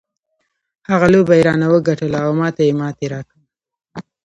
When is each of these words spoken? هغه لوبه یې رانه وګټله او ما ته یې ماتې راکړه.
هغه 0.89 1.07
لوبه 1.13 1.33
یې 1.37 1.43
رانه 1.47 1.67
وګټله 1.73 2.17
او 2.25 2.31
ما 2.39 2.47
ته 2.55 2.61
یې 2.67 2.73
ماتې 2.79 3.05
راکړه. 3.13 3.41